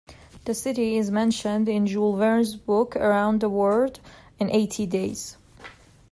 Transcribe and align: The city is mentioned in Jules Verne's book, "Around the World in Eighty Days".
The 0.45 0.55
city 0.55 0.97
is 0.97 1.11
mentioned 1.11 1.69
in 1.69 1.85
Jules 1.85 2.17
Verne's 2.17 2.55
book, 2.55 2.95
"Around 2.95 3.39
the 3.39 3.49
World 3.51 3.99
in 4.39 4.49
Eighty 4.49 4.87
Days". 4.87 5.37